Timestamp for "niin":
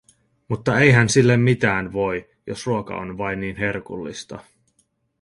3.39-3.55